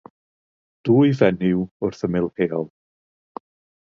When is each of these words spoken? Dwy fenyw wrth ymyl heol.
Dwy 0.87 1.11
fenyw 1.19 1.61
wrth 1.85 2.01
ymyl 2.07 2.31
heol. 2.41 2.67